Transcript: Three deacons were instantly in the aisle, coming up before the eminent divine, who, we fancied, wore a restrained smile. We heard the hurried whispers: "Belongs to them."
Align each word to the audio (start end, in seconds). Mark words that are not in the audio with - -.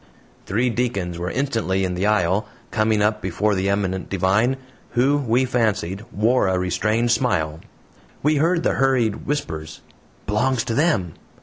Three 0.47 0.71
deacons 0.71 1.19
were 1.19 1.29
instantly 1.29 1.85
in 1.85 1.93
the 1.93 2.07
aisle, 2.07 2.47
coming 2.71 3.03
up 3.03 3.21
before 3.21 3.53
the 3.53 3.69
eminent 3.69 4.09
divine, 4.09 4.57
who, 4.93 5.17
we 5.19 5.45
fancied, 5.45 6.03
wore 6.11 6.47
a 6.47 6.57
restrained 6.57 7.11
smile. 7.11 7.59
We 8.23 8.37
heard 8.37 8.63
the 8.63 8.73
hurried 8.81 9.27
whispers: 9.27 9.81
"Belongs 10.25 10.63
to 10.63 10.73
them." 10.73 11.13